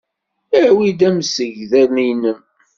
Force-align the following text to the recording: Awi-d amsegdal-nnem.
Awi-d 0.65 1.01
amsegdal-nnem. 1.09 2.39